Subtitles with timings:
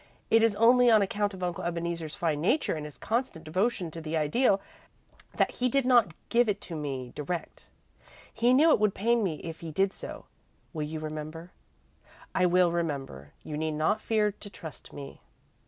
[0.31, 4.01] It is only on account of Uncle Ebeneezer's fine nature and his constant devotion to
[4.01, 4.59] the Ideal
[5.35, 7.67] that he did not give it to me direct.
[8.33, 10.25] He knew it would pain me if he did so.
[10.73, 11.51] You will remember?"
[12.33, 13.33] "I will remember.
[13.43, 15.21] You need not fear to trust me."